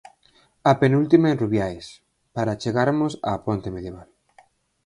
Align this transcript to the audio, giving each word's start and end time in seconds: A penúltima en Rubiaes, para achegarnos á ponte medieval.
A 0.71 0.73
penúltima 0.81 1.27
en 1.29 1.39
Rubiaes, 1.43 1.87
para 2.35 2.51
achegarnos 2.53 3.13
á 3.29 3.31
ponte 3.45 3.69
medieval. 3.75 4.09